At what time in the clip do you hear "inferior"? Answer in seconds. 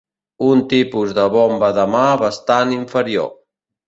2.79-3.31